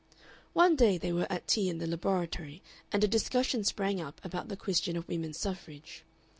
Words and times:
One 0.53 0.75
day 0.75 0.97
they 0.97 1.11
were 1.13 1.27
at 1.31 1.47
tea 1.47 1.69
in 1.69 1.77
the 1.77 1.85
laboratory 1.85 2.63
and 2.91 3.03
a 3.03 3.07
discussion 3.07 3.63
sprang 3.63 4.01
up 4.01 4.19
about 4.25 4.47
the 4.47 4.57
question 4.57 4.97
of 4.97 5.07
women's 5.07 5.37
suffrage. 5.37 6.03